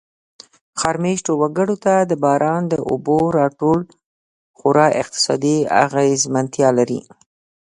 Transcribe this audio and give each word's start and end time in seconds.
ښار 0.79 0.97
مېشتو 1.03 1.31
وګړو 1.41 1.75
ته 1.85 1.93
د 2.09 2.11
باران 2.23 2.61
د 2.67 2.73
اوبو 2.89 3.17
را 3.37 3.47
ټول 3.59 3.79
خورا 4.57 4.87
اقتصادي 5.01 5.57
اغېزمنتیا 5.83 6.69
لري. 6.79 6.99